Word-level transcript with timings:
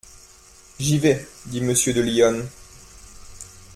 J'y 0.79 0.97
vais, 0.97 1.27
dit 1.45 1.61
Monsieur 1.61 1.93
de 1.93 2.01
Lyonne. 2.01 2.47